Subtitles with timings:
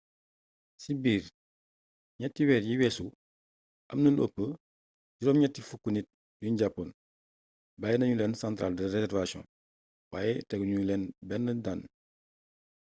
[0.81, 1.23] ci biir
[2.19, 3.05] 3 weer yi weesu
[3.91, 4.37] amna lu ëpp
[5.25, 6.07] 80 nit
[6.43, 6.89] yuñ jàppoon
[7.79, 9.43] bàyyi nañu leen centrale de réservation
[10.11, 11.81] waaye tegu ñu leen benn daan